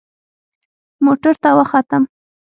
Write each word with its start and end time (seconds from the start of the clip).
موټر 1.05 1.33
ته 1.43 1.49
وختم. 1.57 2.03